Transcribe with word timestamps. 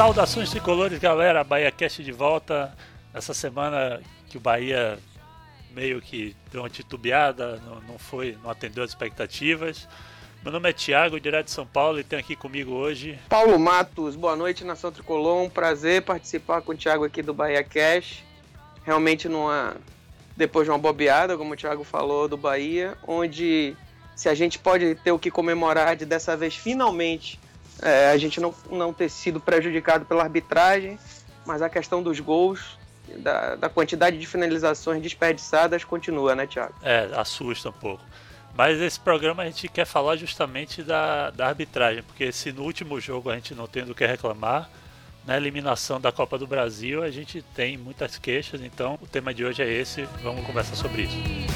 Saudações 0.00 0.48
tricolores, 0.48 0.98
galera. 0.98 1.44
Bahia 1.44 1.70
Cast 1.70 2.02
de 2.02 2.10
volta. 2.10 2.74
Essa 3.12 3.34
semana 3.34 4.00
que 4.30 4.38
o 4.38 4.40
Bahia 4.40 4.98
meio 5.72 6.00
que 6.00 6.34
deu 6.50 6.62
uma 6.62 6.70
titubeada, 6.70 7.60
não, 7.66 7.82
não 7.82 7.98
foi, 7.98 8.34
não 8.42 8.48
atendeu 8.48 8.82
as 8.82 8.92
expectativas. 8.92 9.86
Meu 10.42 10.50
nome 10.50 10.70
é 10.70 10.72
Thiago, 10.72 11.20
direto 11.20 11.44
de 11.44 11.50
São 11.50 11.66
Paulo, 11.66 12.00
e 12.00 12.02
tem 12.02 12.18
aqui 12.18 12.34
comigo 12.34 12.72
hoje. 12.72 13.18
Paulo 13.28 13.58
Matos, 13.58 14.16
boa 14.16 14.34
noite, 14.34 14.64
Nação 14.64 14.90
Tricolor. 14.90 15.42
Um 15.42 15.50
prazer 15.50 16.00
participar 16.00 16.62
com 16.62 16.72
o 16.72 16.74
Thiago 16.74 17.04
aqui 17.04 17.20
do 17.20 17.34
Bahia 17.34 17.62
Cash. 17.62 18.24
Realmente 18.86 19.28
numa. 19.28 19.76
Depois 20.34 20.64
de 20.64 20.70
uma 20.70 20.78
bobeada, 20.78 21.36
como 21.36 21.52
o 21.52 21.56
Thiago 21.56 21.84
falou, 21.84 22.26
do 22.26 22.38
Bahia, 22.38 22.96
onde 23.06 23.76
se 24.16 24.30
a 24.30 24.34
gente 24.34 24.58
pode 24.58 24.94
ter 24.94 25.12
o 25.12 25.18
que 25.18 25.30
comemorar 25.30 25.94
de 25.94 26.06
dessa 26.06 26.34
vez 26.38 26.56
finalmente 26.56 27.38
é, 27.82 28.10
a 28.10 28.16
gente 28.16 28.40
não, 28.40 28.54
não 28.70 28.92
ter 28.92 29.08
sido 29.08 29.40
prejudicado 29.40 30.04
pela 30.04 30.22
arbitragem, 30.22 30.98
mas 31.46 31.62
a 31.62 31.68
questão 31.68 32.02
dos 32.02 32.20
gols, 32.20 32.78
da, 33.18 33.56
da 33.56 33.68
quantidade 33.68 34.18
de 34.18 34.26
finalizações 34.26 35.02
desperdiçadas 35.02 35.84
continua, 35.84 36.34
né, 36.34 36.46
Thiago? 36.46 36.74
É, 36.82 37.10
assusta 37.14 37.70
um 37.70 37.72
pouco. 37.72 38.02
Mas 38.54 38.80
esse 38.80 38.98
programa 38.98 39.42
a 39.42 39.46
gente 39.46 39.68
quer 39.68 39.86
falar 39.86 40.16
justamente 40.16 40.82
da, 40.82 41.30
da 41.30 41.46
arbitragem, 41.46 42.02
porque 42.02 42.30
se 42.32 42.52
no 42.52 42.62
último 42.62 43.00
jogo 43.00 43.30
a 43.30 43.34
gente 43.34 43.54
não 43.54 43.66
tem 43.66 43.84
do 43.84 43.94
que 43.94 44.04
reclamar, 44.04 44.68
na 45.26 45.36
eliminação 45.36 46.00
da 46.00 46.10
Copa 46.10 46.36
do 46.36 46.46
Brasil 46.46 47.02
a 47.02 47.10
gente 47.10 47.42
tem 47.54 47.76
muitas 47.76 48.18
queixas, 48.18 48.60
então 48.60 48.98
o 49.00 49.06
tema 49.06 49.32
de 49.32 49.44
hoje 49.44 49.62
é 49.62 49.70
esse, 49.70 50.02
vamos 50.22 50.44
conversar 50.44 50.74
sobre 50.74 51.02
isso. 51.02 51.49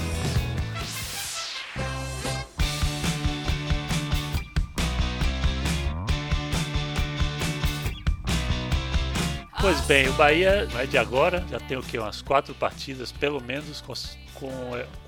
Pois 9.64 9.80
bem, 9.80 10.06
o 10.10 10.12
Bahia 10.12 10.68
não 10.70 10.78
é 10.78 10.84
de 10.84 10.98
agora, 10.98 11.42
já 11.50 11.58
tem 11.58 11.74
o 11.78 11.82
que? 11.82 11.98
Umas 11.98 12.20
quatro 12.20 12.54
partidas, 12.54 13.10
pelo 13.10 13.42
menos, 13.42 13.80
com, 13.80 13.94
com, 14.34 14.50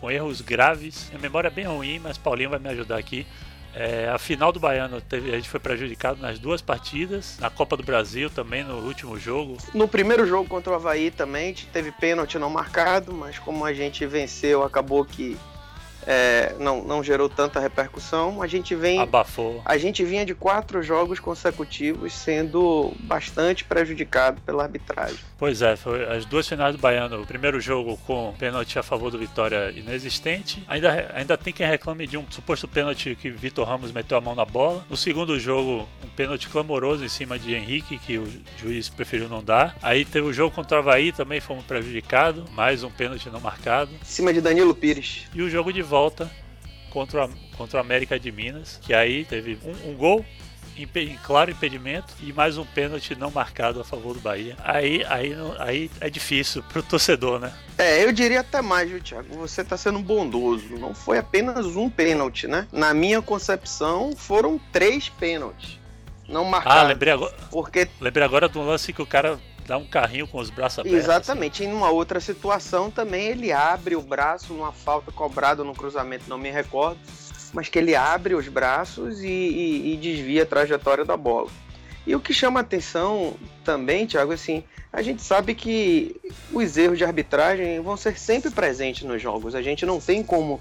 com 0.00 0.10
erros 0.10 0.40
graves. 0.40 1.12
A 1.14 1.18
memória 1.18 1.48
é 1.48 1.50
bem 1.50 1.66
ruim, 1.66 1.98
mas 1.98 2.16
Paulinho 2.16 2.48
vai 2.48 2.58
me 2.58 2.70
ajudar 2.70 2.96
aqui. 2.96 3.26
É, 3.74 4.08
a 4.08 4.16
final 4.16 4.50
do 4.52 4.58
Baiano 4.58 4.98
teve, 4.98 5.30
a 5.30 5.36
gente 5.36 5.50
foi 5.50 5.60
prejudicado 5.60 6.22
nas 6.22 6.38
duas 6.38 6.62
partidas, 6.62 7.36
na 7.38 7.50
Copa 7.50 7.76
do 7.76 7.82
Brasil 7.82 8.30
também, 8.30 8.64
no 8.64 8.76
último 8.78 9.18
jogo. 9.18 9.58
No 9.74 9.86
primeiro 9.86 10.26
jogo 10.26 10.48
contra 10.48 10.72
o 10.72 10.76
Havaí 10.76 11.10
também, 11.10 11.52
teve 11.70 11.92
pênalti 11.92 12.38
não 12.38 12.48
marcado, 12.48 13.12
mas 13.12 13.38
como 13.38 13.62
a 13.62 13.74
gente 13.74 14.06
venceu, 14.06 14.62
acabou 14.62 15.04
que 15.04 15.36
é, 16.06 16.54
não, 16.58 16.84
não 16.84 17.02
gerou 17.02 17.28
tanta 17.28 17.58
repercussão. 17.58 18.40
A 18.40 18.46
gente 18.46 18.74
vem. 18.74 19.00
Abafou. 19.00 19.60
A 19.64 19.76
gente 19.76 20.04
vinha 20.04 20.24
de 20.24 20.34
quatro 20.34 20.82
jogos 20.82 21.18
consecutivos 21.18 22.12
sendo 22.12 22.92
bastante 23.00 23.64
prejudicado 23.64 24.40
pela 24.42 24.62
arbitragem. 24.62 25.18
Pois 25.38 25.60
é, 25.60 25.76
foi 25.76 26.04
as 26.06 26.24
duas 26.24 26.48
finais 26.48 26.74
do 26.74 26.80
Baiano. 26.80 27.20
O 27.20 27.26
primeiro 27.26 27.60
jogo 27.60 27.98
com 28.06 28.32
pênalti 28.38 28.78
a 28.78 28.82
favor 28.82 29.10
do 29.10 29.18
Vitória 29.18 29.70
inexistente. 29.70 30.62
Ainda, 30.68 31.10
ainda 31.14 31.36
tem 31.36 31.52
quem 31.52 31.66
reclame 31.66 32.06
de 32.06 32.16
um 32.16 32.24
suposto 32.30 32.68
pênalti 32.68 33.16
que 33.20 33.28
Vitor 33.30 33.66
Ramos 33.66 33.90
meteu 33.90 34.16
a 34.16 34.20
mão 34.20 34.34
na 34.34 34.44
bola. 34.44 34.84
No 34.88 34.96
segundo 34.96 35.38
jogo, 35.38 35.88
um 36.04 36.08
pênalti 36.08 36.48
clamoroso 36.48 37.04
em 37.04 37.08
cima 37.08 37.38
de 37.38 37.54
Henrique, 37.54 37.98
que 37.98 38.16
o 38.16 38.26
juiz 38.58 38.88
preferiu 38.88 39.28
não 39.28 39.42
dar. 39.42 39.76
Aí 39.82 40.04
teve 40.04 40.26
o 40.26 40.32
jogo 40.32 40.54
contra 40.54 40.76
o 40.76 40.80
Havaí, 40.80 41.12
também 41.12 41.40
fomos 41.40 41.64
prejudicados. 41.64 42.48
Mais 42.50 42.84
um 42.84 42.90
pênalti 42.90 43.28
não 43.28 43.40
marcado. 43.40 43.90
Em 44.00 44.04
cima 44.04 44.32
de 44.32 44.40
Danilo 44.40 44.74
Pires. 44.74 45.26
E 45.34 45.42
o 45.42 45.50
jogo 45.50 45.72
de 45.72 45.82
volta 45.82 45.95
contra, 46.90 47.28
contra 47.56 47.78
o 47.78 47.80
América 47.80 48.18
de 48.18 48.30
Minas, 48.32 48.78
que 48.82 48.94
aí 48.94 49.24
teve 49.24 49.58
um, 49.64 49.90
um 49.90 49.94
gol 49.94 50.24
em 50.78 51.18
claro 51.24 51.50
impedimento 51.50 52.12
e 52.22 52.32
mais 52.32 52.58
um 52.58 52.64
pênalti 52.64 53.14
não 53.14 53.30
marcado 53.30 53.80
a 53.80 53.84
favor 53.84 54.14
do 54.14 54.20
Bahia. 54.20 54.56
Aí, 54.62 55.02
aí, 55.08 55.34
aí 55.58 55.90
é 56.00 56.10
difícil 56.10 56.62
pro 56.64 56.82
torcedor, 56.82 57.38
né? 57.38 57.52
É, 57.78 58.04
eu 58.04 58.12
diria 58.12 58.40
até 58.40 58.60
mais, 58.60 58.90
viu, 58.90 59.00
Thiago? 59.00 59.34
Você 59.38 59.64
tá 59.64 59.76
sendo 59.76 59.98
bondoso. 60.00 60.76
Não 60.78 60.94
foi 60.94 61.18
apenas 61.18 61.64
um 61.76 61.88
pênalti, 61.88 62.46
né? 62.46 62.66
Na 62.70 62.92
minha 62.92 63.22
concepção, 63.22 64.14
foram 64.14 64.60
três 64.70 65.08
pênaltis. 65.08 65.78
Não 66.28 66.44
marcados. 66.44 66.78
Ah, 66.78 66.82
lembrei 66.82 67.12
agora. 67.12 67.34
Porque... 67.50 67.88
Lembrei 68.00 68.24
agora 68.24 68.48
do 68.48 68.60
lance 68.60 68.92
que 68.92 69.00
o 69.00 69.06
cara 69.06 69.38
dá 69.66 69.76
um 69.76 69.84
carrinho 69.84 70.26
com 70.26 70.38
os 70.38 70.50
braços 70.50 70.78
abertos. 70.78 71.00
Exatamente. 71.00 71.62
Assim. 71.62 71.72
Em 71.72 71.74
uma 71.74 71.90
outra 71.90 72.20
situação 72.20 72.90
também 72.90 73.26
ele 73.26 73.52
abre 73.52 73.96
o 73.96 74.02
braço 74.02 74.52
numa 74.52 74.72
falta 74.72 75.10
cobrada 75.10 75.64
no 75.64 75.74
cruzamento, 75.74 76.24
não 76.28 76.38
me 76.38 76.50
recordo, 76.50 76.98
mas 77.52 77.68
que 77.68 77.78
ele 77.78 77.94
abre 77.94 78.34
os 78.34 78.48
braços 78.48 79.20
e, 79.20 79.28
e, 79.28 79.94
e 79.94 79.96
desvia 79.96 80.44
a 80.44 80.46
trajetória 80.46 81.04
da 81.04 81.16
bola. 81.16 81.50
E 82.06 82.14
o 82.14 82.20
que 82.20 82.32
chama 82.32 82.60
atenção 82.60 83.34
também, 83.64 84.06
Thiago, 84.06 84.32
assim, 84.32 84.62
a 84.92 85.02
gente 85.02 85.22
sabe 85.22 85.54
que 85.54 86.14
os 86.52 86.76
erros 86.76 86.98
de 86.98 87.04
arbitragem 87.04 87.80
vão 87.80 87.96
ser 87.96 88.16
sempre 88.16 88.50
presentes 88.50 89.02
nos 89.02 89.20
jogos. 89.20 89.56
A 89.56 89.62
gente 89.62 89.84
não 89.84 90.00
tem 90.00 90.22
como 90.22 90.60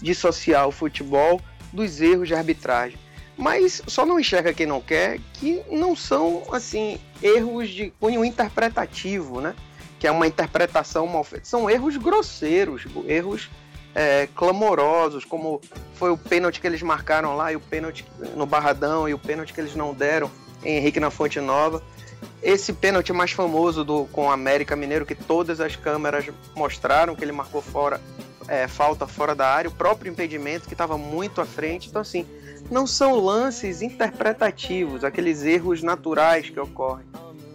dissociar 0.00 0.68
o 0.68 0.70
futebol 0.70 1.40
dos 1.72 2.00
erros 2.00 2.28
de 2.28 2.34
arbitragem. 2.34 2.98
Mas 3.36 3.82
só 3.86 4.06
não 4.06 4.18
enxerga 4.18 4.54
quem 4.54 4.66
não 4.66 4.80
quer 4.80 5.18
que 5.34 5.62
não 5.70 5.96
são 5.96 6.42
assim 6.52 6.98
erros 7.22 7.68
de 7.68 7.92
cunho 7.98 8.24
interpretativo, 8.24 9.40
né? 9.40 9.54
Que 9.98 10.06
é 10.06 10.10
uma 10.10 10.26
interpretação 10.26 11.06
mal 11.06 11.24
feita. 11.24 11.44
São 11.44 11.68
erros 11.68 11.96
grosseiros, 11.96 12.84
erros 13.06 13.50
é, 13.94 14.28
clamorosos, 14.34 15.24
como 15.24 15.60
foi 15.94 16.10
o 16.10 16.18
pênalti 16.18 16.60
que 16.60 16.66
eles 16.66 16.82
marcaram 16.82 17.36
lá 17.36 17.52
e 17.52 17.56
o 17.56 17.60
pênalti 17.60 18.04
no 18.36 18.44
Barradão 18.44 19.08
e 19.08 19.14
o 19.14 19.18
pênalti 19.18 19.52
que 19.52 19.60
eles 19.60 19.74
não 19.74 19.94
deram 19.94 20.30
em 20.64 20.76
Henrique 20.76 21.00
na 21.00 21.10
Fonte 21.10 21.40
Nova. 21.40 21.82
Esse 22.42 22.72
pênalti 22.72 23.12
mais 23.12 23.32
famoso 23.32 23.84
do 23.84 24.06
com 24.06 24.26
o 24.26 24.30
América 24.30 24.76
Mineiro 24.76 25.06
que 25.06 25.14
todas 25.14 25.60
as 25.60 25.76
câmeras 25.76 26.26
mostraram 26.54 27.14
que 27.14 27.24
ele 27.24 27.32
marcou 27.32 27.62
fora 27.62 28.00
é, 28.48 28.68
falta 28.68 29.06
fora 29.06 29.34
da 29.34 29.48
área, 29.48 29.70
o 29.70 29.74
próprio 29.74 30.10
impedimento 30.10 30.66
que 30.66 30.74
estava 30.74 30.98
muito 30.98 31.40
à 31.40 31.46
frente. 31.46 31.88
Então 31.88 32.02
assim, 32.02 32.26
não 32.70 32.86
são 32.86 33.16
lances 33.16 33.82
interpretativos, 33.82 35.04
aqueles 35.04 35.44
erros 35.44 35.82
naturais 35.82 36.48
que 36.48 36.58
ocorrem, 36.58 37.06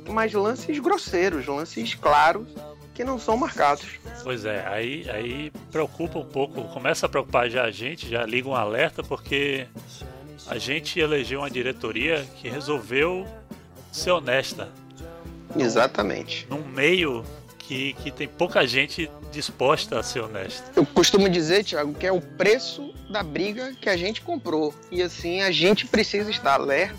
mas 0.09 0.33
lances 0.33 0.79
grosseiros, 0.79 1.45
lances 1.45 1.95
claros 1.95 2.47
que 2.93 3.03
não 3.03 3.17
são 3.17 3.37
marcados. 3.37 3.85
Pois 4.23 4.43
é, 4.43 4.65
aí, 4.67 5.09
aí 5.09 5.51
preocupa 5.71 6.19
um 6.19 6.25
pouco, 6.25 6.63
começa 6.65 7.05
a 7.05 7.09
preocupar 7.09 7.49
já 7.49 7.63
a 7.63 7.71
gente, 7.71 8.09
já 8.09 8.25
liga 8.25 8.49
um 8.49 8.55
alerta, 8.55 9.01
porque 9.01 9.67
a 10.47 10.57
gente 10.57 10.99
elegeu 10.99 11.39
uma 11.39 11.49
diretoria 11.49 12.27
que 12.35 12.49
resolveu 12.49 13.25
ser 13.91 14.11
honesta. 14.11 14.69
Exatamente. 15.57 16.45
Num 16.49 16.63
meio 16.63 17.23
que, 17.69 17.93
que 17.93 18.09
tem 18.09 18.27
pouca 18.27 18.65
gente 18.65 19.11
disposta 19.31 19.99
a 19.99 20.01
ser 20.01 20.21
honesta. 20.21 20.71
Eu 20.75 20.83
costumo 20.87 21.29
dizer, 21.29 21.63
Thiago, 21.63 21.93
que 21.93 22.07
é 22.07 22.11
o 22.11 22.19
preço 22.19 22.91
da 23.11 23.21
briga 23.21 23.75
que 23.79 23.87
a 23.87 23.95
gente 23.95 24.21
comprou. 24.23 24.73
E 24.91 25.03
assim, 25.03 25.43
a 25.43 25.51
gente 25.51 25.85
precisa 25.85 26.31
estar 26.31 26.55
alerta, 26.55 26.97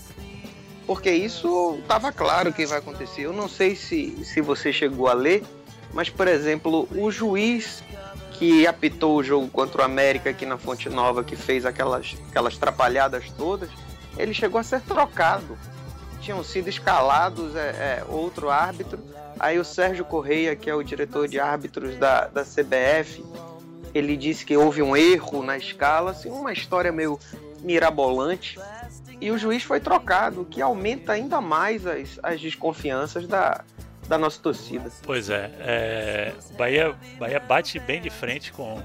porque 0.86 1.10
isso 1.10 1.76
estava 1.82 2.12
claro 2.12 2.52
que 2.52 2.64
vai 2.66 2.78
acontecer. 2.78 3.22
Eu 3.22 3.32
não 3.32 3.48
sei 3.48 3.74
se, 3.74 4.24
se 4.24 4.40
você 4.40 4.72
chegou 4.72 5.08
a 5.08 5.12
ler, 5.12 5.42
mas, 5.92 6.08
por 6.08 6.28
exemplo, 6.28 6.88
o 6.94 7.10
juiz 7.10 7.82
que 8.34 8.64
apitou 8.64 9.16
o 9.16 9.24
jogo 9.24 9.48
contra 9.48 9.82
o 9.82 9.84
América 9.84 10.30
aqui 10.30 10.46
na 10.46 10.56
Fonte 10.56 10.88
Nova, 10.88 11.24
que 11.24 11.34
fez 11.34 11.66
aquelas, 11.66 12.16
aquelas 12.28 12.56
trapalhadas 12.56 13.24
todas, 13.36 13.68
ele 14.16 14.32
chegou 14.32 14.60
a 14.60 14.62
ser 14.62 14.80
trocado. 14.82 15.58
Tinham 16.20 16.44
sido 16.44 16.68
escalados 16.68 17.56
é, 17.56 18.00
é, 18.00 18.04
outro 18.08 18.50
árbitro 18.50 18.98
Aí 19.40 19.58
o 19.58 19.64
Sérgio 19.64 20.04
Correia, 20.04 20.54
que 20.54 20.68
é 20.68 20.74
o 20.74 20.82
diretor 20.82 21.26
de 21.26 21.40
árbitros 21.40 21.96
da, 21.96 22.26
da 22.26 22.44
CBF, 22.44 23.24
ele 23.94 24.14
disse 24.14 24.44
que 24.44 24.54
houve 24.54 24.82
um 24.82 24.94
erro 24.94 25.42
na 25.42 25.56
escala, 25.56 26.10
assim, 26.10 26.28
uma 26.28 26.52
história 26.52 26.92
meio 26.92 27.18
mirabolante. 27.62 28.58
E 29.18 29.30
o 29.30 29.38
juiz 29.38 29.62
foi 29.62 29.80
trocado, 29.80 30.42
o 30.42 30.44
que 30.44 30.60
aumenta 30.60 31.12
ainda 31.12 31.40
mais 31.40 31.86
as, 31.86 32.20
as 32.22 32.38
desconfianças 32.38 33.26
da, 33.26 33.64
da 34.10 34.18
nossa 34.18 34.42
torcida. 34.42 34.90
Pois 35.04 35.30
é, 35.30 35.50
é 35.60 36.32
Bahia, 36.58 36.94
Bahia 37.16 37.38
bate 37.38 37.78
bem 37.78 38.02
de 38.02 38.10
frente 38.10 38.52
com, 38.52 38.82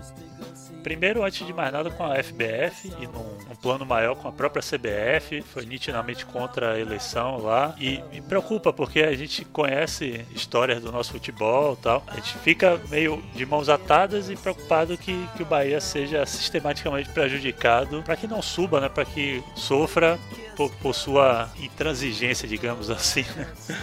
Primeiro, 0.83 1.24
antes 1.24 1.48
de 1.48 1.51
mais 1.51 1.74
nada, 1.74 1.89
com 1.89 2.06
a 2.06 2.22
FBF 2.22 2.94
e 3.00 3.07
num, 3.07 3.38
num, 3.50 3.56
plano 3.60 3.83
maior 3.88 4.16
com 4.16 4.27
a 4.27 4.31
própria 4.31 4.62
CBF, 4.62 5.42
foi 5.42 5.66
nitidamente 5.66 6.27
contra 6.27 6.74
a 6.74 6.80
eleição 6.80 7.39
lá. 7.39 7.74
E 7.80 8.04
me 8.12 8.22
preocupa 8.22 8.72
porque 8.72 9.01
a 9.01 9.16
gente 9.16 9.44
conhece 9.45 10.24
histórias 10.31 10.83
do 10.83 10.92
nosso 10.92 11.13
futebol 11.13 11.74
e 11.74 11.77
tal. 11.77 12.04
A 12.06 12.18
gente 12.18 12.38
fica 12.38 12.80
meio 12.92 13.19
de 13.33 13.48
mãos 13.48 13.68
atadas 13.68 14.30
e 14.30 14.36
preocupado 14.36 14.95
que, 14.95 15.27
que 15.36 15.42
o 15.42 15.45
Bahia 15.48 15.81
seja 15.81 16.24
sistematicamente 16.24 17.10
prejudicado 17.10 18.04
para 18.04 18.16
que 18.16 18.27
não 18.27 18.44
suba, 18.44 18.80
né? 18.80 18.88
Para 18.88 19.06
que 19.06 19.44
sofra 19.56 20.19
por, 20.56 20.72
por, 20.72 20.94
sua 20.94 21.50
intransigência, 21.60 22.48
digamos 22.48 22.90
assim. 22.90 23.25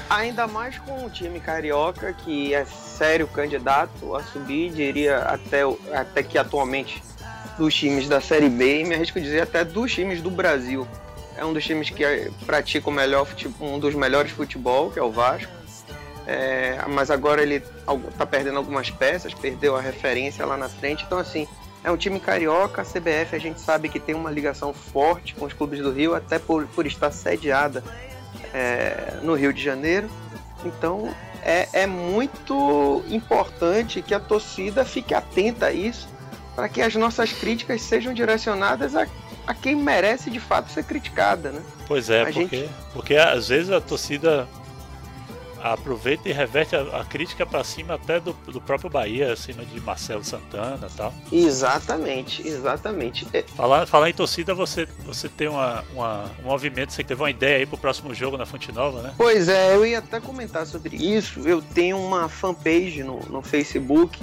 Ainda 0.09 0.47
mais 0.47 0.79
com 0.79 1.05
o 1.05 1.11
time 1.11 1.41
carioca, 1.41 2.13
que 2.13 2.55
é 2.55 2.65
sério 2.65 3.27
candidato 3.29 4.15
a 4.15 4.23
subir, 4.23 4.73
diria 4.73 5.19
até, 5.19 5.63
até 5.93 6.23
que 6.23 6.39
atualmente 6.39 7.03
dos 7.59 7.75
times 7.75 8.09
da 8.09 8.21
Série 8.21 8.49
B, 8.49 8.81
e 8.81 8.85
me 8.85 8.95
arrisco 8.95 9.21
dizer 9.21 9.43
até 9.43 9.65
dos 9.65 9.93
times 9.93 10.23
do 10.23 10.31
Brasil. 10.31 10.87
é 11.37 11.45
um 11.45 11.53
dos 11.53 11.65
times 11.65 11.91
que 11.91 12.05
pratica 12.47 12.89
o 12.89 12.93
melhor, 12.93 13.27
um 13.61 13.79
dos 13.79 13.95
melhores 13.95 14.33
futebol, 14.33 14.91
que 14.91 14.99
é 14.99 15.03
o 15.03 15.11
Vasco. 15.11 15.53
É, 16.27 16.79
mas 16.89 17.11
agora 17.11 17.43
ele 17.43 17.63
está 18.09 18.25
perdendo 18.25 18.57
algumas 18.57 18.91
peças, 18.91 19.35
perdeu 19.35 19.77
a 19.77 19.81
referência 19.81 20.47
lá 20.47 20.57
na 20.57 20.69
frente. 20.69 21.05
Então, 21.05 21.19
assim, 21.19 21.49
é 21.85 21.91
um 21.91 21.97
time 21.97 22.21
carioca. 22.21 22.83
A 22.83 22.85
CBF 22.85 23.35
a 23.35 23.39
gente 23.39 23.61
sabe 23.61 23.89
que 23.89 23.99
tem 23.99 24.15
uma 24.15 24.31
ligação 24.31 24.73
forte 24.73 25.35
com 25.35 25.45
os 25.45 25.53
clubes 25.53 25.81
do 25.81 25.91
Rio, 25.91 26.15
até 26.15 26.39
por, 26.39 26.67
por 26.69 26.87
estar 26.87 27.11
sediada 27.11 27.83
é, 28.55 29.19
no 29.23 29.35
Rio 29.35 29.53
de 29.53 29.63
Janeiro. 29.63 30.09
Então, 30.65 31.13
é, 31.43 31.69
é 31.73 31.87
muito 31.87 33.03
importante 33.09 34.01
que 34.01 34.15
a 34.15 34.21
torcida 34.21 34.85
fique 34.85 35.13
atenta 35.13 35.67
a 35.67 35.73
isso, 35.73 36.09
para 36.55 36.69
que 36.69 36.81
as 36.81 36.95
nossas 36.95 37.33
críticas 37.33 37.83
sejam 37.83 38.15
direcionadas 38.15 38.95
a, 38.95 39.07
a 39.47 39.55
quem 39.55 39.75
merece 39.75 40.31
de 40.31 40.39
fato 40.39 40.71
ser 40.71 40.85
criticada, 40.85 41.51
né? 41.51 41.61
Pois 41.89 42.09
é, 42.11 42.25
porque, 42.25 42.41
gente... 42.41 42.71
porque 42.93 43.17
às 43.17 43.49
vezes 43.49 43.71
a 43.71 43.81
torcida 43.81 44.49
aproveita 45.63 46.29
e 46.29 46.33
reverte 46.33 46.75
a, 46.75 47.01
a 47.01 47.05
crítica 47.05 47.47
para 47.47 47.63
cima 47.63 47.95
até 47.95 48.19
do, 48.19 48.33
do, 48.33 48.61
próprio 48.61 48.91
Bahia, 48.91 49.33
acima 49.33 49.65
de 49.65 49.81
Marcelo 49.81 50.25
Santana 50.25 50.89
e 50.91 50.97
tal. 50.97 51.15
Exatamente, 51.31 52.47
exatamente. 52.47 53.27
É... 53.33 53.43
Falar, 53.43 53.87
falar 53.87 54.11
em 54.11 54.15
torcida, 54.15 54.55
você, 54.55 54.87
você 55.05 55.29
tem 55.29 55.49
uma, 55.49 55.85
uma, 55.95 56.31
um 56.41 56.49
movimento, 56.49 56.93
você 56.93 57.05
teve 57.05 57.23
uma 57.23 57.31
ideia 57.31 57.59
aí 57.59 57.67
pro 57.67 57.79
próximo 57.79 58.13
jogo 58.15 58.37
na 58.37 58.45
Fonte 58.45 58.73
Nova, 58.73 59.03
né? 59.03 59.15
Pois 59.17 59.49
é, 59.49 59.75
eu 59.75 59.87
ia 59.87 59.99
até 59.99 60.21
comentar 60.21 60.67
sobre 60.67 60.97
isso. 60.97 61.47
Eu 61.49 61.63
tenho 61.63 61.99
uma 61.99 62.29
fanpage 62.29 63.03
no, 63.03 63.21
no 63.21 63.43
Facebook 63.43 64.19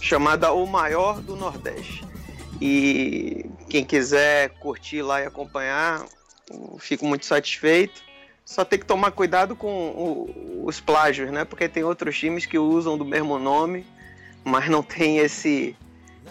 chamada 0.00 0.52
O 0.52 0.66
Maior 0.66 1.20
do 1.20 1.36
Nordeste. 1.36 2.04
E 2.60 3.46
quem 3.68 3.84
quiser 3.84 4.50
curtir 4.60 5.02
lá 5.02 5.20
e 5.20 5.26
acompanhar, 5.26 6.04
fico 6.78 7.06
muito 7.06 7.26
satisfeito. 7.26 8.02
Só 8.52 8.66
tem 8.66 8.78
que 8.78 8.84
tomar 8.84 9.12
cuidado 9.12 9.56
com 9.56 9.66
o, 9.66 10.64
os 10.66 10.78
plágios, 10.78 11.30
né? 11.30 11.42
Porque 11.42 11.66
tem 11.70 11.84
outros 11.84 12.18
times 12.18 12.44
que 12.44 12.58
usam 12.58 12.98
do 12.98 13.04
mesmo 13.04 13.38
nome, 13.38 13.86
mas 14.44 14.68
não 14.68 14.82
tem 14.82 15.16
esse 15.16 15.74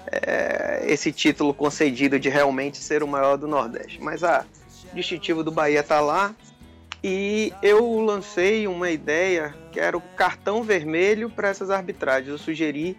é, 0.06 0.84
esse 0.86 1.12
título 1.12 1.52
concedido 1.52 2.20
de 2.20 2.30
realmente 2.30 2.78
ser 2.78 3.02
o 3.02 3.08
maior 3.08 3.38
do 3.38 3.48
Nordeste. 3.48 4.00
Mas 4.00 4.24
a 4.24 4.46
distintivo 4.94 5.44
do 5.44 5.50
Bahia 5.52 5.82
tá 5.82 6.00
lá. 6.00 6.36
E 7.04 7.52
eu 7.64 8.00
lancei 8.00 8.68
uma 8.68 8.92
ideia 8.92 9.56
que 9.72 9.80
era 9.80 9.98
o 9.98 10.02
cartão 10.16 10.62
vermelho 10.62 11.28
para 11.28 11.48
essas 11.48 11.72
arbitragens. 11.72 12.30
Eu 12.30 12.38
sugeri 12.38 12.96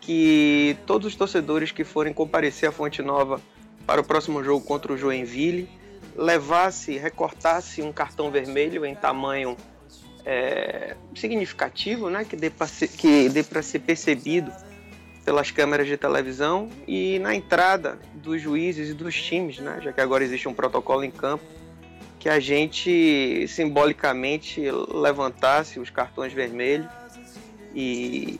que 0.00 0.78
todos 0.86 1.08
os 1.08 1.14
torcedores 1.14 1.70
que 1.70 1.84
forem 1.84 2.14
comparecer 2.14 2.70
à 2.70 2.72
Fonte 2.72 3.02
Nova 3.02 3.38
para 3.86 4.00
o 4.00 4.04
próximo 4.04 4.42
jogo 4.42 4.64
contra 4.64 4.94
o 4.94 4.96
Joinville 4.96 5.81
levasse, 6.16 6.96
recortasse 6.98 7.82
um 7.82 7.92
cartão 7.92 8.30
vermelho 8.30 8.84
em 8.84 8.94
tamanho 8.94 9.56
é, 10.24 10.96
significativo, 11.14 12.08
né, 12.08 12.24
que 12.24 12.36
dê 12.36 12.50
para 12.50 12.66
ser, 12.66 12.88
ser 12.88 13.78
percebido 13.80 14.52
pelas 15.24 15.50
câmeras 15.50 15.86
de 15.86 15.96
televisão 15.96 16.68
e 16.86 17.18
na 17.20 17.34
entrada 17.34 17.98
dos 18.14 18.40
juízes 18.40 18.90
e 18.90 18.94
dos 18.94 19.20
times, 19.20 19.58
né, 19.58 19.80
já 19.82 19.92
que 19.92 20.00
agora 20.00 20.24
existe 20.24 20.48
um 20.48 20.54
protocolo 20.54 21.04
em 21.04 21.10
campo, 21.10 21.44
que 22.18 22.28
a 22.28 22.38
gente 22.38 23.46
simbolicamente 23.48 24.62
levantasse 24.88 25.80
os 25.80 25.90
cartões 25.90 26.32
vermelhos 26.32 26.88
e, 27.74 28.38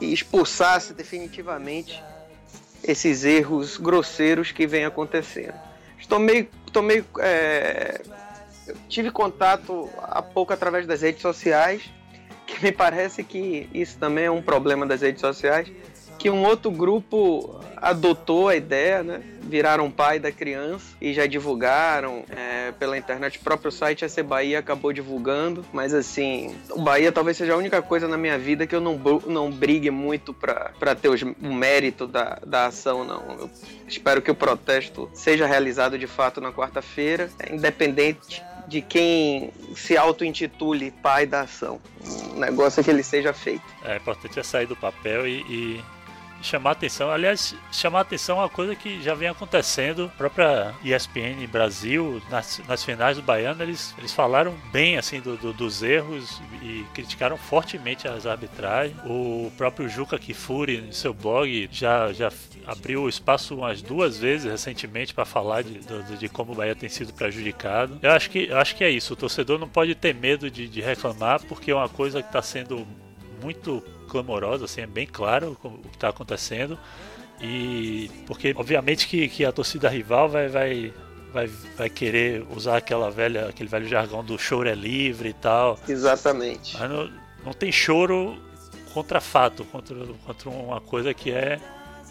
e 0.00 0.12
expulsasse 0.12 0.92
definitivamente 0.92 2.00
esses 2.82 3.24
erros 3.24 3.78
grosseiros 3.78 4.52
que 4.52 4.66
vêm 4.66 4.84
acontecendo. 4.84 5.73
Tô 6.08 6.18
meio. 6.18 6.48
É, 7.18 8.00
tive 8.88 9.10
contato 9.10 9.88
há 10.02 10.22
pouco 10.22 10.52
através 10.52 10.86
das 10.86 11.02
redes 11.02 11.22
sociais, 11.22 11.82
que 12.46 12.62
me 12.62 12.72
parece 12.72 13.22
que 13.22 13.68
isso 13.72 13.98
também 13.98 14.24
é 14.24 14.30
um 14.30 14.42
problema 14.42 14.86
das 14.86 15.02
redes 15.02 15.20
sociais, 15.20 15.70
que 16.24 16.30
um 16.30 16.42
outro 16.42 16.70
grupo 16.70 17.60
adotou 17.76 18.48
a 18.48 18.56
ideia, 18.56 19.02
né? 19.02 19.20
Viraram 19.42 19.90
pai 19.90 20.18
da 20.18 20.32
criança 20.32 20.96
e 20.98 21.12
já 21.12 21.26
divulgaram 21.26 22.24
é, 22.30 22.72
pela 22.72 22.96
internet. 22.96 23.36
O 23.36 23.42
próprio 23.42 23.70
site 23.70 24.06
AC 24.06 24.22
Bahia 24.22 24.58
acabou 24.58 24.90
divulgando, 24.90 25.62
mas 25.70 25.92
assim, 25.92 26.56
o 26.70 26.80
Bahia 26.80 27.12
talvez 27.12 27.36
seja 27.36 27.52
a 27.52 27.58
única 27.58 27.82
coisa 27.82 28.08
na 28.08 28.16
minha 28.16 28.38
vida 28.38 28.66
que 28.66 28.74
eu 28.74 28.80
não, 28.80 28.98
não 29.26 29.50
brigue 29.50 29.90
muito 29.90 30.32
para 30.32 30.94
ter 30.94 31.10
os, 31.10 31.20
o 31.20 31.52
mérito 31.52 32.06
da, 32.06 32.38
da 32.46 32.68
ação, 32.68 33.04
não. 33.04 33.22
Eu 33.40 33.50
espero 33.86 34.22
que 34.22 34.30
o 34.30 34.34
protesto 34.34 35.10
seja 35.12 35.44
realizado 35.44 35.98
de 35.98 36.06
fato 36.06 36.40
na 36.40 36.50
quarta-feira, 36.50 37.28
independente 37.50 38.42
de 38.66 38.80
quem 38.80 39.52
se 39.76 39.94
auto-intitule 39.94 40.90
pai 40.90 41.26
da 41.26 41.42
ação. 41.42 41.78
O 42.34 42.40
negócio 42.40 42.80
é 42.80 42.82
que 42.82 42.88
ele 42.88 43.02
seja 43.02 43.34
feito. 43.34 43.62
É 43.84 43.96
importante 43.96 44.40
é 44.40 44.42
sair 44.42 44.66
do 44.66 44.74
papel 44.74 45.28
e, 45.28 45.40
e 45.42 45.84
chamar 46.42 46.72
atenção. 46.72 47.10
Aliás, 47.10 47.54
chamar 47.72 48.00
atenção 48.00 48.36
é 48.38 48.42
uma 48.42 48.48
coisa 48.48 48.74
que 48.74 49.02
já 49.02 49.14
vem 49.14 49.28
acontecendo. 49.28 50.10
A 50.14 50.16
própria 50.16 50.74
ESPN 50.84 51.46
Brasil, 51.50 52.22
nas, 52.30 52.60
nas 52.68 52.84
finais 52.84 53.16
do 53.16 53.22
Baiano, 53.22 53.62
eles, 53.62 53.94
eles 53.98 54.12
falaram 54.12 54.54
bem 54.72 54.96
assim 54.96 55.20
do, 55.20 55.36
do, 55.36 55.52
dos 55.52 55.82
erros 55.82 56.40
e 56.62 56.84
criticaram 56.94 57.36
fortemente 57.36 58.06
as 58.06 58.26
arbitragens. 58.26 58.96
O 59.04 59.50
próprio 59.56 59.88
Juca 59.88 60.18
Kifuri, 60.18 60.80
no 60.80 60.92
seu 60.92 61.14
blog, 61.14 61.68
já, 61.70 62.12
já 62.12 62.30
abriu 62.66 63.08
espaço 63.08 63.54
umas 63.54 63.82
duas 63.82 64.18
vezes 64.18 64.50
recentemente 64.50 65.14
para 65.14 65.24
falar 65.24 65.62
de, 65.62 65.78
de, 65.78 66.16
de, 66.18 66.28
como 66.28 66.52
o 66.52 66.54
Bahia 66.54 66.74
tem 66.74 66.88
sido 66.88 67.12
prejudicado. 67.12 67.98
Eu 68.02 68.10
acho 68.10 68.30
que, 68.30 68.46
eu 68.46 68.58
acho 68.58 68.76
que 68.76 68.84
é 68.84 68.90
isso. 68.90 69.12
O 69.12 69.16
torcedor 69.16 69.58
não 69.58 69.68
pode 69.68 69.94
ter 69.94 70.14
medo 70.14 70.50
de, 70.50 70.68
de 70.68 70.80
reclamar, 70.80 71.42
porque 71.44 71.70
é 71.70 71.74
uma 71.74 71.88
coisa 71.88 72.22
que 72.22 72.28
está 72.28 72.42
sendo 72.42 72.86
muito 73.42 73.82
clamorosa, 74.14 74.66
assim, 74.66 74.82
é 74.82 74.86
bem 74.86 75.06
claro 75.06 75.56
o 75.62 75.70
que 75.88 75.96
está 75.96 76.08
acontecendo. 76.08 76.78
E 77.40 78.08
porque 78.26 78.54
obviamente 78.56 79.08
que, 79.08 79.28
que 79.28 79.44
a 79.44 79.50
torcida 79.50 79.88
rival 79.88 80.28
vai, 80.28 80.48
vai, 80.48 80.94
vai, 81.32 81.46
vai 81.76 81.90
querer 81.90 82.46
usar 82.54 82.76
aquela 82.76 83.10
velha, 83.10 83.48
aquele 83.48 83.68
velho 83.68 83.88
jargão 83.88 84.24
do 84.24 84.38
choro 84.38 84.68
é 84.68 84.74
livre 84.74 85.30
e 85.30 85.32
tal. 85.32 85.78
Exatamente. 85.88 86.78
Mas 86.78 86.88
não, 86.88 87.10
não 87.44 87.52
tem 87.52 87.72
choro 87.72 88.38
contra 88.92 89.20
fato, 89.20 89.64
contra, 89.64 89.96
contra 90.24 90.48
uma 90.48 90.80
coisa 90.80 91.12
que 91.12 91.32
é 91.32 91.58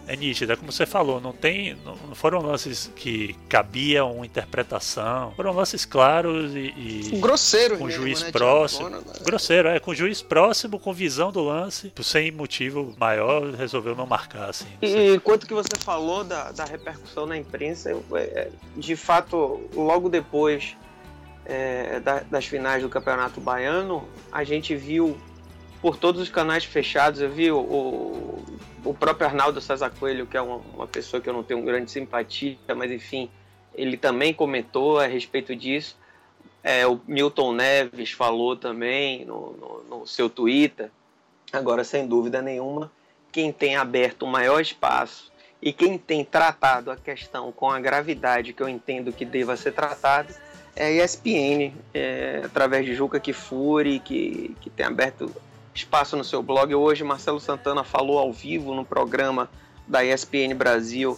é 0.08 0.16
nítida, 0.16 0.54
é 0.54 0.56
como 0.56 0.72
você 0.72 0.86
falou, 0.86 1.22
não 1.22 1.32
tem, 1.32 1.76
não 1.86 1.96
foram 2.14 2.42
lances 2.42 2.92
que 2.96 3.36
cabiam 3.48 4.12
uma 4.14 4.26
interpretação, 4.26 5.32
foram 5.36 5.54
lances 5.54 5.86
claros 5.86 6.54
e, 6.56 6.74
e 6.76 7.18
grosseiro 7.20 7.78
com 7.78 7.90
juiz 7.90 8.22
né, 8.22 8.32
próximo, 8.32 8.90
né? 8.90 9.02
grosseiro 9.22 9.70
é, 9.70 9.80
com 9.80 9.94
juiz 9.94 10.22
próximo, 10.22 10.80
com 10.80 10.94
visão 10.94 11.32
do 11.32 11.44
lance, 11.44 11.92
sem 12.02 12.32
motivo 12.32 12.94
maior, 12.98 13.52
resolveu 13.54 13.96
não 13.96 14.06
marcar 14.06 14.50
assim. 14.50 14.68
Não 14.82 14.90
e 14.90 15.20
quanto 15.20 15.48
que 15.48 15.54
você 15.54 15.78
falou 15.80 16.24
da, 16.24 16.52
da 16.52 16.66
repercussão 16.66 17.26
na 17.26 17.38
imprensa, 17.38 17.90
eu, 17.90 18.04
é, 18.14 18.50
de 18.76 18.96
fato, 18.96 19.62
logo 19.74 20.10
depois 20.10 20.76
é, 21.46 22.00
da, 22.00 22.20
das 22.22 22.46
finais 22.46 22.84
do 22.84 22.90
Campeonato 22.90 23.40
Baiano, 23.40 24.08
a 24.32 24.44
gente 24.44 24.76
viu 24.76 25.18
por 25.84 25.98
todos 25.98 26.22
os 26.22 26.30
canais 26.30 26.64
fechados, 26.64 27.20
eu 27.20 27.30
vi 27.30 27.52
o, 27.52 27.60
o 28.86 28.94
próprio 28.94 29.28
Arnaldo 29.28 29.60
César 29.60 29.90
Coelho, 29.90 30.26
que 30.26 30.38
é 30.38 30.42
uma, 30.42 30.62
uma, 30.74 30.88
pessoa 30.88 31.22
que 31.22 31.28
eu 31.28 31.34
não 31.34 31.44
tenho 31.44 31.62
grande 31.62 31.92
simpatia, 31.92 32.58
mas 32.74 32.90
enfim, 32.90 33.30
ele 33.76 33.98
também 33.98 34.34
comentou 34.34 34.98
a 34.98 35.08
respeito 35.08 35.54
disso. 35.54 35.98
É, 36.64 36.88
o 36.88 37.02
Milton 37.06 37.52
Neves 37.52 38.14
falou 38.14 38.56
também 38.56 39.26
no, 39.26 39.52
no, 39.58 39.84
no 40.00 40.08
seu 40.08 40.30
Twitter. 40.30 40.90
Agora, 41.52 41.84
sem 41.84 42.08
dúvida 42.08 42.42
nenhuma, 42.42 42.90
quem 43.30 43.52
tem 43.52 43.76
aberto 43.76 44.24
o 44.24 44.28
maior 44.28 44.62
espaço 44.62 45.34
e 45.62 45.74
quem 45.74 45.98
tem 45.98 46.24
tratado 46.24 46.92
a 46.92 46.96
questão 46.96 47.52
com 47.52 47.70
a 47.70 47.78
gravidade 47.82 48.54
que 48.54 48.64
eu 48.64 48.70
entendo 48.70 49.12
que 49.12 49.26
deva 49.26 49.58
ser 49.58 49.74
tratado 49.74 50.34
é 50.78 50.86
a 50.86 51.04
ESPN, 51.04 51.74
é, 51.94 52.42
através 52.46 52.86
de 52.86 52.96
Juca 52.96 53.20
Kifuri, 53.20 54.00
que, 54.00 54.56
que 54.62 54.70
tem 54.70 54.86
aberto 54.86 55.30
espaço 55.74 56.16
no 56.16 56.24
seu 56.24 56.42
blog. 56.42 56.74
Hoje, 56.74 57.04
Marcelo 57.04 57.40
Santana 57.40 57.84
falou 57.84 58.20
ao 58.20 58.32
vivo 58.32 58.74
no 58.74 58.86
programa 58.86 59.50
da 59.88 60.04
ESPN 60.04 60.54
Brasil 60.56 61.18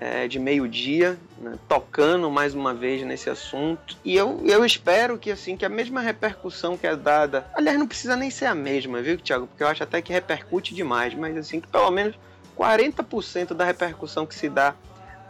é, 0.00 0.26
de 0.26 0.38
meio-dia, 0.38 1.16
né, 1.38 1.56
tocando 1.68 2.28
mais 2.28 2.54
uma 2.54 2.74
vez 2.74 3.02
nesse 3.02 3.30
assunto. 3.30 3.96
E 4.04 4.16
eu, 4.16 4.42
eu 4.44 4.64
espero 4.64 5.16
que 5.16 5.30
assim 5.30 5.56
que 5.56 5.64
a 5.64 5.68
mesma 5.68 6.00
repercussão 6.00 6.76
que 6.76 6.86
é 6.86 6.96
dada, 6.96 7.46
aliás, 7.54 7.78
não 7.78 7.86
precisa 7.86 8.16
nem 8.16 8.28
ser 8.28 8.46
a 8.46 8.54
mesma, 8.54 9.00
viu, 9.00 9.16
Thiago? 9.16 9.46
Porque 9.46 9.62
eu 9.62 9.68
acho 9.68 9.84
até 9.84 10.02
que 10.02 10.12
repercute 10.12 10.74
demais, 10.74 11.14
mas 11.14 11.36
assim 11.36 11.60
que 11.60 11.68
pelo 11.68 11.90
menos 11.92 12.16
40% 12.58 13.54
da 13.54 13.64
repercussão 13.64 14.26
que 14.26 14.34
se 14.34 14.48
dá 14.48 14.74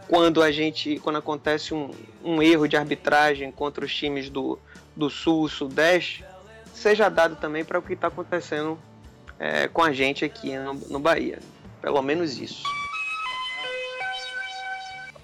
quando 0.07 0.41
a 0.41 0.51
gente, 0.51 0.99
quando 0.99 1.17
acontece 1.17 1.73
um, 1.73 1.91
um 2.23 2.41
erro 2.41 2.67
de 2.67 2.75
arbitragem 2.75 3.51
contra 3.51 3.85
os 3.85 3.93
times 3.93 4.29
do, 4.29 4.57
do 4.95 5.09
Sul, 5.09 5.47
Sudeste, 5.47 6.25
seja 6.73 7.09
dado 7.09 7.35
também 7.35 7.63
para 7.63 7.79
o 7.79 7.81
que 7.81 7.93
está 7.93 8.07
acontecendo 8.07 8.77
é, 9.39 9.67
com 9.67 9.81
a 9.81 9.91
gente 9.91 10.25
aqui 10.25 10.57
no, 10.57 10.73
no 10.73 10.99
Bahia. 10.99 11.39
Pelo 11.81 12.01
menos 12.01 12.37
isso. 12.39 12.63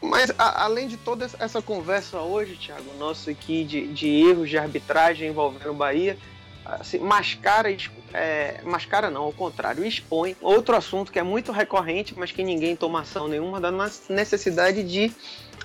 Mas 0.02 0.32
a, 0.38 0.64
além 0.64 0.88
de 0.88 0.98
toda 0.98 1.30
essa 1.40 1.62
conversa 1.62 2.20
hoje, 2.20 2.56
Thiago, 2.56 2.94
nosso 2.98 3.30
aqui 3.30 3.64
de, 3.64 3.88
de 3.88 4.08
erros 4.08 4.50
de 4.50 4.58
arbitragem 4.58 5.30
envolvendo 5.30 5.72
o 5.72 5.74
Bahia, 5.74 6.18
assim, 6.66 7.00
mascara, 7.00 7.70
é, 8.14 8.62
mascara 8.64 9.10
não, 9.10 9.24
ao 9.24 9.34
contrário, 9.34 9.86
expõe 9.86 10.36
outro 10.42 10.76
assunto 10.76 11.12
que 11.12 11.20
é 11.20 11.24
muito 11.24 11.52
recorrente, 11.52 12.14
mas 12.18 12.32
que 12.32 12.44
ninguém 12.44 12.76
toma 12.76 13.02
ação 13.02 13.28
nenhuma, 13.28 13.60
da 13.60 13.72
necessidade 14.10 14.84
de 14.84 15.12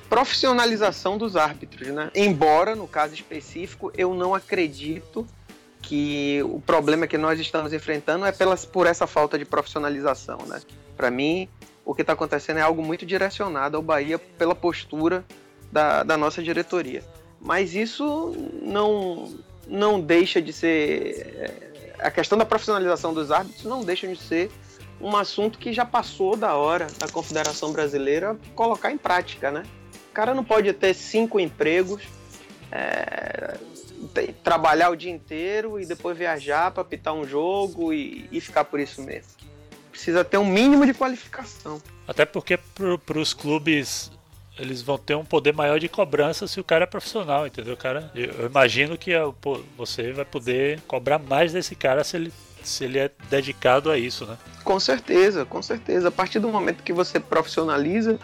profissionalização 0.08 1.16
dos 1.16 1.36
árbitros, 1.36 1.88
né? 1.88 2.10
Embora, 2.14 2.74
no 2.74 2.86
caso 2.86 3.14
específico, 3.14 3.92
eu 3.96 4.14
não 4.14 4.34
acredito 4.34 5.26
que 5.88 6.42
o 6.44 6.60
problema 6.60 7.06
que 7.06 7.18
nós 7.18 7.38
estamos 7.38 7.72
enfrentando 7.72 8.24
é 8.24 8.32
pelas, 8.32 8.64
por 8.64 8.86
essa 8.86 9.06
falta 9.06 9.38
de 9.38 9.44
profissionalização, 9.44 10.38
né? 10.46 10.60
Para 10.96 11.10
mim, 11.10 11.48
o 11.84 11.94
que 11.94 12.02
está 12.02 12.12
acontecendo 12.14 12.58
é 12.58 12.62
algo 12.62 12.82
muito 12.82 13.04
direcionado 13.04 13.76
ao 13.76 13.82
Bahia 13.82 14.18
pela 14.18 14.54
postura 14.54 15.24
da, 15.70 16.02
da 16.02 16.16
nossa 16.16 16.42
diretoria. 16.42 17.02
Mas 17.40 17.74
isso 17.74 18.34
não, 18.62 19.34
não 19.66 20.00
deixa 20.00 20.40
de 20.40 20.52
ser. 20.52 21.94
A 21.98 22.10
questão 22.10 22.38
da 22.38 22.44
profissionalização 22.44 23.12
dos 23.12 23.30
árbitros 23.30 23.64
não 23.64 23.84
deixa 23.84 24.06
de 24.08 24.16
ser 24.16 24.50
um 25.00 25.16
assunto 25.16 25.58
que 25.58 25.72
já 25.72 25.84
passou 25.84 26.36
da 26.36 26.54
hora 26.54 26.86
da 26.98 27.08
Confederação 27.08 27.72
Brasileira 27.72 28.38
colocar 28.54 28.90
em 28.90 28.98
prática, 28.98 29.50
né? 29.50 29.64
O 30.10 30.14
cara 30.14 30.34
não 30.34 30.44
pode 30.44 30.72
ter 30.72 30.94
cinco 30.94 31.38
empregos, 31.40 32.04
é, 32.70 33.58
trabalhar 34.42 34.90
o 34.90 34.96
dia 34.96 35.10
inteiro 35.10 35.80
e 35.80 35.86
depois 35.86 36.16
viajar 36.16 36.70
para 36.70 36.82
apitar 36.82 37.14
um 37.14 37.26
jogo 37.26 37.92
e, 37.92 38.28
e 38.30 38.40
ficar 38.40 38.64
por 38.64 38.80
isso 38.80 39.02
mesmo 39.02 39.34
precisa 39.94 40.24
ter 40.24 40.38
um 40.38 40.44
mínimo 40.44 40.84
de 40.84 40.92
qualificação. 40.92 41.80
Até 42.06 42.24
porque 42.26 42.58
para 43.06 43.18
os 43.18 43.32
clubes 43.32 44.10
eles 44.58 44.82
vão 44.82 44.98
ter 44.98 45.14
um 45.14 45.24
poder 45.24 45.52
maior 45.52 45.78
de 45.78 45.88
cobrança 45.88 46.46
se 46.46 46.60
o 46.60 46.64
cara 46.64 46.84
é 46.84 46.86
profissional, 46.86 47.46
entendeu? 47.46 47.76
Cara, 47.76 48.10
eu 48.14 48.46
imagino 48.46 48.98
que 48.98 49.12
você 49.76 50.12
vai 50.12 50.24
poder 50.24 50.80
cobrar 50.86 51.18
mais 51.18 51.52
desse 51.52 51.74
cara 51.74 52.04
se 52.04 52.16
ele, 52.16 52.32
se 52.62 52.84
ele 52.84 52.98
é 52.98 53.10
dedicado 53.30 53.90
a 53.90 53.96
isso, 53.96 54.26
né? 54.26 54.36
Com 54.64 54.78
certeza, 54.78 55.44
com 55.44 55.62
certeza. 55.62 56.08
A 56.08 56.12
partir 56.12 56.40
do 56.40 56.48
momento 56.48 56.82
que 56.82 56.92
você 56.92 57.18
profissionaliza, 57.18 58.18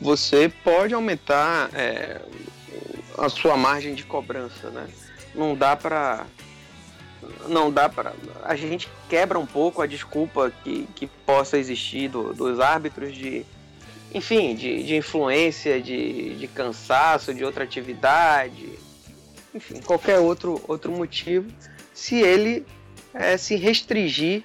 você 0.00 0.50
pode 0.64 0.94
aumentar 0.94 1.70
é, 1.72 2.20
a 3.18 3.28
sua 3.28 3.56
margem 3.56 3.94
de 3.94 4.04
cobrança, 4.04 4.70
né? 4.70 4.86
Não 5.36 5.54
dá 5.54 5.76
para 5.76 6.26
não 7.48 7.70
dá 7.70 7.88
para. 7.88 8.12
A 8.42 8.54
gente 8.54 8.88
quebra 9.08 9.38
um 9.38 9.46
pouco 9.46 9.82
a 9.82 9.86
desculpa 9.86 10.52
que, 10.62 10.88
que 10.94 11.06
possa 11.06 11.58
existir 11.58 12.08
do, 12.08 12.32
dos 12.32 12.60
árbitros 12.60 13.14
de. 13.14 13.44
Enfim, 14.14 14.54
de, 14.54 14.82
de 14.84 14.96
influência, 14.96 15.80
de, 15.80 16.36
de 16.36 16.48
cansaço, 16.48 17.34
de 17.34 17.44
outra 17.44 17.64
atividade, 17.64 18.78
enfim, 19.54 19.80
qualquer 19.80 20.20
outro, 20.20 20.62
outro 20.68 20.92
motivo, 20.92 21.50
se 21.92 22.16
ele 22.20 22.64
é, 23.12 23.36
se 23.36 23.56
restringir 23.56 24.44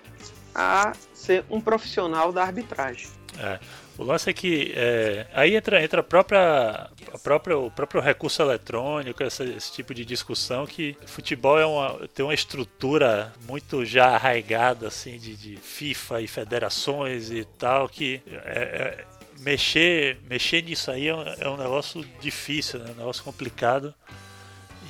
a 0.54 0.94
ser 1.14 1.46
um 1.50 1.62
profissional 1.62 2.32
da 2.32 2.42
arbitragem. 2.42 3.08
É. 3.38 3.60
O 3.98 4.04
lance 4.04 4.30
é 4.30 4.34
que 4.34 4.74
é, 4.76 5.28
aí 5.34 5.56
entra, 5.56 5.84
entra 5.84 6.02
a 6.02 6.04
própria, 6.04 6.90
a 7.14 7.18
própria, 7.22 7.58
o 7.58 7.70
próprio 7.70 8.02
recurso 8.02 8.42
eletrônico, 8.42 9.22
esse, 9.24 9.72
tipo 9.72 9.94
de 9.94 10.06
discussão 10.06 10.66
que 10.66 10.98
futebol 11.06 11.60
é 11.60 11.66
uma, 11.66 12.08
tem 12.08 12.26
uma 12.26 12.34
estrutura 12.34 13.32
muito 13.48 13.86
já 13.86 14.16
arraigada 14.16 14.88
assim 14.88 15.18
de, 15.18 15.36
de 15.36 15.58
FIFA 15.58 16.22
e 16.22 16.28
federações 16.28 17.30
e 17.32 17.46
tal 17.46 17.88
que 17.88 18.22
é, 18.28 18.62
é, 18.62 19.06
mexer 19.40 20.18
mexer 20.30 20.64
nisso 20.64 20.90
aí 20.90 21.08
é 21.08 21.16
um, 21.16 21.24
é 21.24 21.50
um 21.50 21.58
negócio 21.58 22.06
difícil, 22.20 22.80
né? 22.80 22.92
um 22.92 23.00
negócio 23.00 23.24
complicado 23.24 23.94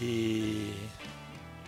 e 0.01 0.73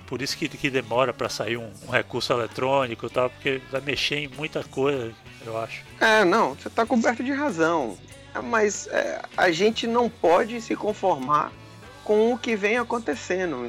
por 0.08 0.22
isso 0.22 0.38
que, 0.38 0.48
que 0.48 0.70
demora 0.70 1.14
para 1.14 1.30
sair 1.30 1.58
um, 1.58 1.70
um, 1.88 1.92
recurso 1.92 2.34
eletrônico 2.34 3.06
e 3.06 3.10
tal, 3.10 3.30
porque 3.30 3.62
vai 3.72 3.82
mexer 3.82 4.18
em 4.18 4.28
muita 4.28 4.64
coisa, 4.64 5.14
eu 5.46 5.58
acho. 5.58 5.84
É, 6.00 6.24
não, 6.24 6.54
você 6.54 6.68
está 6.68 6.86
coberto 6.86 7.24
de 7.24 7.32
razão. 7.32 7.98
Mas 8.44 8.88
é, 8.88 9.22
a 9.38 9.52
gente 9.52 9.86
não 9.86 10.10
pode 10.10 10.60
se 10.62 10.76
conformar 10.76 11.52
com 12.04 12.34
o 12.34 12.38
que 12.38 12.56
vem 12.56 12.78
acontecendo. 12.78 13.66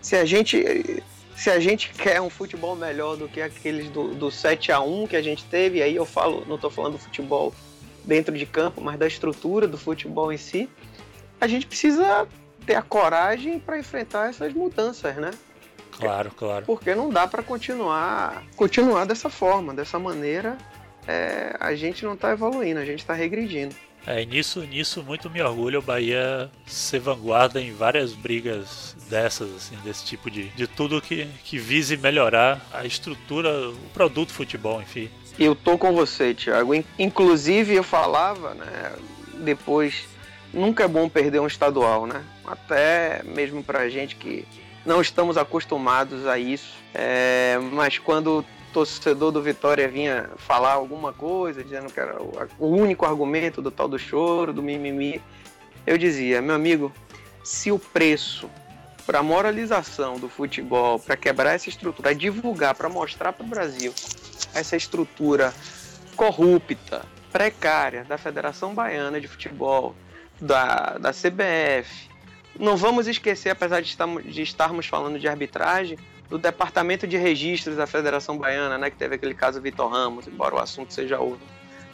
Se 0.00 0.16
a 0.16 0.24
gente, 0.24 1.02
se 1.36 1.50
a 1.50 1.60
gente 1.60 1.90
quer 1.90 2.20
um 2.20 2.28
futebol 2.28 2.74
melhor 2.74 3.16
do 3.16 3.28
que 3.28 3.40
aqueles 3.40 3.88
do, 3.90 4.14
do 4.14 4.30
7 4.30 4.72
a 4.72 4.80
1 4.80 5.06
que 5.06 5.16
a 5.16 5.22
gente 5.22 5.44
teve, 5.44 5.82
aí 5.82 5.94
eu 5.94 6.04
falo, 6.04 6.44
não 6.46 6.56
estou 6.56 6.70
falando 6.70 6.94
do 6.94 6.98
futebol 6.98 7.54
dentro 8.04 8.36
de 8.36 8.44
campo, 8.44 8.80
mas 8.80 8.98
da 8.98 9.06
estrutura 9.06 9.68
do 9.68 9.78
futebol 9.78 10.32
em 10.32 10.36
si, 10.36 10.68
a 11.40 11.46
gente 11.46 11.66
precisa 11.66 12.26
ter 12.66 12.74
a 12.74 12.82
coragem 12.82 13.58
para 13.58 13.78
enfrentar 13.78 14.30
essas 14.30 14.52
mudanças, 14.52 15.16
né? 15.16 15.30
Claro, 15.98 16.30
claro. 16.36 16.64
Porque 16.66 16.94
não 16.94 17.10
dá 17.10 17.26
para 17.26 17.42
continuar, 17.42 18.42
continuar 18.56 19.04
dessa 19.04 19.28
forma, 19.28 19.74
dessa 19.74 19.98
maneira. 19.98 20.56
É, 21.06 21.56
a 21.58 21.74
gente 21.74 22.04
não 22.04 22.14
está 22.14 22.30
evoluindo, 22.32 22.80
a 22.80 22.84
gente 22.84 23.00
está 23.00 23.12
regredindo. 23.14 23.74
É, 24.06 24.22
e 24.22 24.26
nisso, 24.26 24.60
nisso 24.60 25.02
muito 25.02 25.30
me 25.30 25.40
orgulho 25.40 25.78
o 25.78 25.82
Bahia 25.82 26.50
ser 26.66 26.98
vanguarda 26.98 27.60
em 27.60 27.72
várias 27.72 28.12
brigas 28.12 28.96
dessas, 29.08 29.54
assim, 29.54 29.76
desse 29.84 30.04
tipo 30.04 30.28
de, 30.30 30.48
de 30.50 30.66
tudo 30.66 31.00
que, 31.00 31.26
que 31.44 31.56
vise 31.58 31.96
melhorar 31.96 32.60
a 32.72 32.84
estrutura, 32.84 33.68
o 33.68 33.76
produto 33.94 34.32
futebol, 34.32 34.82
enfim. 34.82 35.08
Eu 35.38 35.54
tô 35.54 35.78
com 35.78 35.92
você, 35.92 36.34
Thiago. 36.34 36.72
Inclusive 36.98 37.74
eu 37.74 37.84
falava, 37.84 38.54
né, 38.54 38.92
depois, 39.38 40.04
nunca 40.52 40.84
é 40.84 40.88
bom 40.88 41.08
perder 41.08 41.40
um 41.40 41.46
estadual, 41.46 42.06
né? 42.06 42.24
Até 42.44 43.22
mesmo 43.22 43.62
pra 43.62 43.88
gente 43.88 44.16
que 44.16 44.44
não 44.84 45.00
estamos 45.00 45.36
acostumados 45.36 46.26
a 46.26 46.38
isso. 46.38 46.74
É, 46.94 47.58
mas 47.72 47.98
quando 47.98 48.40
o 48.40 48.44
torcedor 48.72 49.30
do 49.30 49.42
Vitória 49.42 49.88
vinha 49.88 50.30
falar 50.36 50.72
alguma 50.72 51.12
coisa, 51.12 51.62
dizendo 51.62 51.92
que 51.92 52.00
era 52.00 52.20
o, 52.58 52.66
único 52.66 53.04
argumento 53.04 53.60
do 53.60 53.70
tal 53.70 53.88
do 53.88 53.98
choro, 53.98 54.52
do 54.52 54.62
mimimi, 54.62 55.20
eu 55.86 55.98
dizia, 55.98 56.40
meu 56.40 56.54
amigo, 56.54 56.92
se 57.44 57.70
o 57.70 57.78
preço 57.78 58.50
para 59.06 59.18
a 59.18 59.22
moralização 59.22 60.18
do 60.18 60.28
futebol, 60.28 60.98
para 60.98 61.16
quebrar 61.16 61.54
essa 61.54 61.68
estrutura, 61.68 62.02
para 62.02 62.12
divulgar, 62.12 62.74
para 62.74 62.88
mostrar 62.88 63.32
para 63.32 63.44
o 63.44 63.48
Brasil 63.48 63.92
essa 64.54 64.76
estrutura 64.76 65.52
corrupta, 66.14 67.04
precária 67.32 68.04
da 68.04 68.16
Federação 68.18 68.74
Baiana 68.74 69.20
de 69.20 69.26
Futebol, 69.26 69.94
da, 70.40 70.98
da 70.98 71.10
CBF, 71.10 72.11
não 72.58 72.76
vamos 72.76 73.06
esquecer, 73.06 73.50
apesar 73.50 73.80
de 73.80 73.88
estarmos, 73.88 74.24
de 74.24 74.42
estarmos 74.42 74.86
falando 74.86 75.18
de 75.18 75.28
arbitragem, 75.28 75.98
do 76.28 76.38
Departamento 76.38 77.06
de 77.06 77.16
Registros 77.16 77.76
da 77.76 77.86
Federação 77.86 78.38
Baiana, 78.38 78.78
né, 78.78 78.90
que 78.90 78.96
teve 78.96 79.16
aquele 79.16 79.34
caso 79.34 79.60
Vitor 79.60 79.90
Ramos, 79.90 80.26
embora 80.26 80.54
o 80.54 80.58
assunto 80.58 80.92
seja 80.92 81.18
outro. 81.18 81.46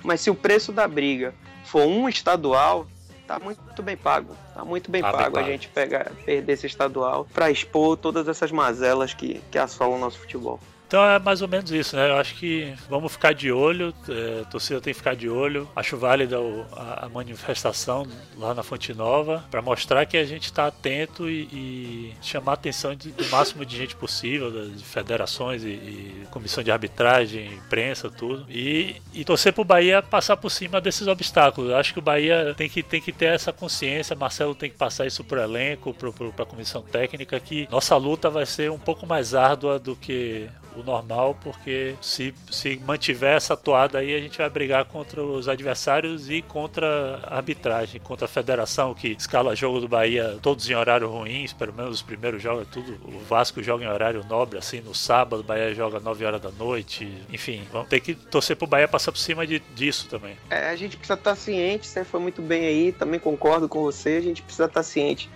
Mas 0.04 0.20
se 0.20 0.30
o 0.30 0.34
preço 0.34 0.72
da 0.72 0.86
briga 0.86 1.34
for 1.64 1.84
um 1.84 2.08
estadual, 2.08 2.86
tá 3.26 3.38
muito 3.40 3.82
bem 3.82 3.96
pago. 3.96 4.36
Tá 4.54 4.64
muito 4.64 4.90
bem, 4.90 5.02
tá 5.02 5.12
pago, 5.12 5.36
bem 5.36 5.44
a 5.44 5.48
gente 5.48 5.68
pegar, 5.68 6.10
perder 6.24 6.52
esse 6.52 6.66
estadual 6.66 7.26
para 7.34 7.50
expor 7.50 7.96
todas 7.96 8.28
essas 8.28 8.52
mazelas 8.52 9.12
que, 9.12 9.40
que 9.50 9.58
assolam 9.58 9.96
o 9.96 10.00
nosso 10.00 10.20
futebol. 10.20 10.60
Então 10.88 11.04
é 11.04 11.18
mais 11.18 11.42
ou 11.42 11.48
menos 11.48 11.70
isso, 11.70 11.94
né? 11.94 12.08
Eu 12.10 12.16
acho 12.16 12.34
que 12.34 12.74
vamos 12.88 13.12
ficar 13.12 13.34
de 13.34 13.52
olho, 13.52 13.94
é, 14.08 14.40
a 14.40 14.44
torcida 14.46 14.80
tem 14.80 14.94
que 14.94 14.98
ficar 14.98 15.14
de 15.14 15.28
olho. 15.28 15.68
Acho 15.76 15.98
válida 15.98 16.38
a, 16.72 17.06
manifestação 17.10 18.06
lá 18.38 18.54
na 18.54 18.62
Fonte 18.62 18.94
Nova 18.94 19.44
para 19.50 19.60
mostrar 19.60 20.06
que 20.06 20.16
a 20.16 20.24
gente 20.24 20.44
está 20.44 20.66
atento 20.66 21.28
e, 21.28 21.42
e, 21.52 22.14
chamar 22.22 22.52
a 22.52 22.54
atenção 22.54 22.94
de, 22.94 23.10
do 23.12 23.26
máximo 23.28 23.66
de 23.66 23.76
gente 23.76 23.94
possível, 23.94 24.50
de 24.70 24.82
federações 24.82 25.62
e, 25.62 25.68
e 25.68 26.26
comissão 26.30 26.64
de 26.64 26.70
arbitragem, 26.70 27.52
imprensa, 27.52 28.10
tudo. 28.10 28.46
E, 28.48 28.96
e 29.12 29.26
torcer 29.26 29.52
para 29.52 29.62
o 29.62 29.64
Bahia 29.66 30.00
passar 30.00 30.38
por 30.38 30.48
cima 30.48 30.80
desses 30.80 31.06
obstáculos. 31.06 31.70
Eu 31.70 31.76
acho 31.76 31.92
que 31.92 31.98
o 31.98 32.02
Bahia 32.02 32.54
tem 32.56 32.68
que, 32.68 32.82
tem 32.82 33.00
que 33.00 33.12
ter 33.12 33.26
essa 33.26 33.52
consciência, 33.52 34.16
Marcelo 34.16 34.54
tem 34.54 34.70
que 34.70 34.76
passar 34.76 35.06
isso 35.06 35.22
para 35.22 35.40
o 35.40 35.42
elenco, 35.42 35.92
para 35.92 36.44
a 36.44 36.46
comissão 36.46 36.80
técnica, 36.80 37.38
que 37.38 37.68
nossa 37.70 37.94
luta 37.98 38.30
vai 38.30 38.46
ser 38.46 38.70
um 38.70 38.78
pouco 38.78 39.06
mais 39.06 39.34
árdua 39.34 39.78
do 39.78 39.94
que 39.94 40.48
o 40.80 40.84
normal, 40.84 41.36
porque 41.42 41.94
se, 42.00 42.34
se 42.50 42.80
mantiver 42.84 43.36
essa 43.36 43.56
toada 43.56 43.98
aí, 43.98 44.14
a 44.14 44.20
gente 44.20 44.38
vai 44.38 44.48
brigar 44.48 44.84
contra 44.84 45.22
os 45.22 45.48
adversários 45.48 46.30
e 46.30 46.42
contra 46.42 47.20
a 47.24 47.36
arbitragem, 47.36 48.00
contra 48.00 48.26
a 48.26 48.28
federação 48.28 48.94
que 48.94 49.08
escala 49.08 49.54
jogo 49.54 49.80
do 49.80 49.88
Bahia 49.88 50.38
todos 50.42 50.68
em 50.68 50.74
horário 50.74 51.08
ruins, 51.08 51.52
pelo 51.52 51.72
menos 51.72 51.96
os 51.96 52.02
primeiros 52.02 52.42
jogos, 52.42 52.62
é 52.62 52.70
tudo. 52.70 52.98
O 53.04 53.18
Vasco 53.20 53.62
joga 53.62 53.84
em 53.84 53.88
horário 53.88 54.24
nobre, 54.28 54.58
assim, 54.58 54.80
no 54.80 54.94
sábado, 54.94 55.40
o 55.40 55.44
Bahia 55.44 55.74
joga 55.74 56.00
9 56.00 56.24
horas 56.24 56.40
da 56.40 56.50
noite, 56.50 57.10
enfim, 57.32 57.62
vamos 57.72 57.88
ter 57.88 58.00
que 58.00 58.14
torcer 58.14 58.56
pro 58.56 58.66
Bahia 58.66 58.88
passar 58.88 59.12
por 59.12 59.18
cima 59.18 59.46
de, 59.46 59.60
disso 59.74 60.08
também. 60.08 60.36
É, 60.50 60.70
a 60.70 60.76
gente 60.76 60.96
precisa 60.96 61.18
estar 61.18 61.34
ciente, 61.34 61.86
você 61.86 62.04
foi 62.04 62.20
muito 62.20 62.42
bem 62.42 62.66
aí, 62.66 62.92
também 62.92 63.18
concordo 63.18 63.68
com 63.68 63.80
você, 63.80 64.16
a 64.16 64.20
gente 64.20 64.42
precisa 64.42 64.66
estar 64.66 64.82
ciente 64.82 65.28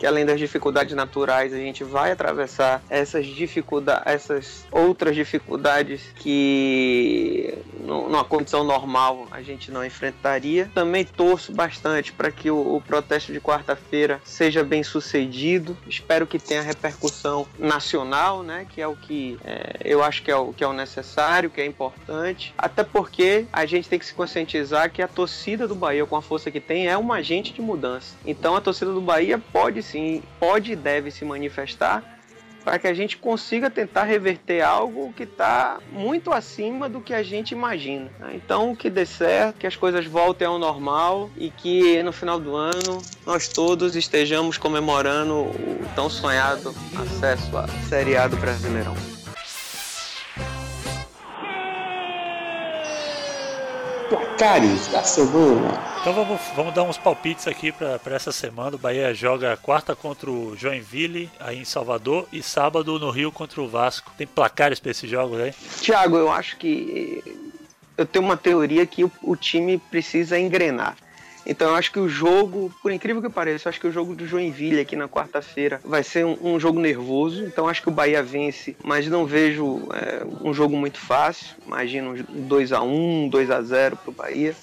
que 0.00 0.06
além 0.06 0.24
das 0.24 0.38
dificuldades 0.38 0.96
naturais, 0.96 1.52
a 1.52 1.58
gente 1.58 1.84
vai 1.84 2.12
atravessar 2.12 2.82
essas 2.88 3.26
dificuldades, 3.26 4.02
essas 4.06 4.64
outras 4.72 5.14
dificuldades 5.14 6.00
que 6.16 7.54
numa 7.84 8.24
condição 8.24 8.64
normal 8.64 9.28
a 9.30 9.42
gente 9.42 9.70
não 9.70 9.84
enfrentaria. 9.84 10.70
Também 10.74 11.04
torço 11.04 11.52
bastante 11.52 12.14
para 12.14 12.32
que 12.32 12.50
o, 12.50 12.76
o 12.76 12.80
protesto 12.80 13.30
de 13.30 13.40
quarta-feira 13.40 14.22
seja 14.24 14.64
bem 14.64 14.82
sucedido. 14.82 15.76
Espero 15.86 16.26
que 16.26 16.38
tenha 16.38 16.62
repercussão 16.62 17.46
nacional, 17.58 18.42
né? 18.42 18.66
Que 18.70 18.80
é 18.80 18.88
o 18.88 18.96
que 18.96 19.38
é, 19.44 19.80
eu 19.84 20.02
acho 20.02 20.22
que 20.22 20.30
é 20.30 20.36
o 20.36 20.50
que 20.54 20.64
é 20.64 20.66
o 20.66 20.72
necessário, 20.72 21.50
que 21.50 21.60
é 21.60 21.66
importante. 21.66 22.54
Até 22.56 22.82
porque 22.82 23.44
a 23.52 23.66
gente 23.66 23.86
tem 23.86 23.98
que 23.98 24.06
se 24.06 24.14
conscientizar 24.14 24.90
que 24.90 25.02
a 25.02 25.08
torcida 25.08 25.68
do 25.68 25.74
Bahia, 25.74 26.06
com 26.06 26.16
a 26.16 26.22
força 26.22 26.50
que 26.50 26.60
tem, 26.60 26.88
é 26.88 26.96
um 26.96 27.12
agente 27.12 27.52
de 27.52 27.60
mudança. 27.60 28.16
Então 28.24 28.56
a 28.56 28.62
torcida 28.62 28.90
do 28.90 29.00
Bahia 29.02 29.38
pode 29.52 29.82
sim, 29.90 30.22
pode 30.38 30.72
e 30.72 30.76
deve 30.76 31.10
se 31.10 31.24
manifestar 31.24 32.18
para 32.64 32.78
que 32.78 32.86
a 32.86 32.94
gente 32.94 33.16
consiga 33.16 33.70
tentar 33.70 34.04
reverter 34.04 34.60
algo 34.60 35.12
que 35.14 35.22
está 35.22 35.78
muito 35.90 36.32
acima 36.32 36.88
do 36.88 37.00
que 37.00 37.14
a 37.14 37.22
gente 37.22 37.52
imagina. 37.52 38.10
Né? 38.18 38.32
Então, 38.34 38.74
que 38.76 38.90
dê 38.90 39.06
certo, 39.06 39.56
que 39.56 39.66
as 39.66 39.76
coisas 39.76 40.06
voltem 40.06 40.46
ao 40.46 40.58
normal 40.58 41.30
e 41.36 41.50
que 41.50 42.02
no 42.02 42.12
final 42.12 42.38
do 42.38 42.54
ano 42.54 43.02
nós 43.26 43.48
todos 43.48 43.96
estejamos 43.96 44.58
comemorando 44.58 45.34
o 45.34 45.80
tão 45.94 46.10
sonhado 46.10 46.74
acesso 46.96 47.56
à 47.56 47.66
Série 47.88 48.16
A 48.16 48.28
do 48.28 48.36
Brasileirão. 48.36 49.19
Da 54.40 55.02
semana. 55.02 55.78
Então 56.00 56.14
vamos, 56.14 56.40
vamos 56.56 56.72
dar 56.72 56.82
uns 56.84 56.96
palpites 56.96 57.46
aqui 57.46 57.70
para 57.70 58.16
essa 58.16 58.32
semana. 58.32 58.74
O 58.74 58.78
Bahia 58.78 59.12
joga 59.12 59.54
quarta 59.58 59.94
contra 59.94 60.30
o 60.30 60.56
Joinville, 60.56 61.30
aí 61.38 61.58
em 61.58 61.64
Salvador, 61.66 62.26
e 62.32 62.42
sábado 62.42 62.98
no 62.98 63.10
Rio 63.10 63.30
contra 63.30 63.60
o 63.60 63.68
Vasco. 63.68 64.10
Tem 64.16 64.26
placares 64.26 64.80
para 64.80 64.92
esses 64.92 65.10
jogos 65.10 65.38
aí? 65.38 65.54
Tiago, 65.82 66.16
eu 66.16 66.32
acho 66.32 66.56
que 66.56 67.22
eu 67.98 68.06
tenho 68.06 68.24
uma 68.24 68.36
teoria 68.36 68.86
que 68.86 69.04
o, 69.04 69.12
o 69.22 69.36
time 69.36 69.76
precisa 69.76 70.38
engrenar. 70.38 70.96
Então 71.46 71.70
eu 71.70 71.74
acho 71.74 71.90
que 71.90 71.98
o 71.98 72.08
jogo, 72.08 72.72
por 72.82 72.92
incrível 72.92 73.22
que 73.22 73.28
pareça, 73.28 73.68
eu 73.68 73.70
acho 73.70 73.80
que 73.80 73.86
o 73.86 73.92
jogo 73.92 74.14
do 74.14 74.26
Joinville 74.26 74.80
aqui 74.80 74.94
na 74.94 75.08
quarta-feira 75.08 75.80
vai 75.84 76.02
ser 76.02 76.24
um, 76.24 76.36
um, 76.54 76.60
jogo 76.60 76.78
nervoso. 76.78 77.44
Então 77.44 77.68
acho 77.68 77.82
que 77.82 77.88
o 77.88 77.92
Bahia 77.92 78.22
vence, 78.22 78.76
mas 78.84 79.06
não 79.06 79.26
vejo 79.26 79.82
é, 79.92 80.24
um 80.42 80.52
jogo 80.52 80.76
muito 80.76 80.98
fácil. 80.98 81.56
Imagino 81.66 82.14
um 82.28 82.46
2 82.46 82.72
a 82.72 82.82
1 82.82 83.28
2 83.28 83.50
a 83.50 83.62
0 83.62 83.96
para 83.96 84.10
o 84.10 84.14
Bahia. 84.14 84.54